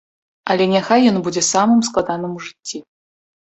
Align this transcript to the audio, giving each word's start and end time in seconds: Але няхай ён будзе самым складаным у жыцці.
Але 0.53 0.65
няхай 0.71 1.01
ён 1.11 1.21
будзе 1.29 1.45
самым 1.51 1.79
складаным 1.91 2.31
у 2.41 2.45
жыцці. 2.51 2.85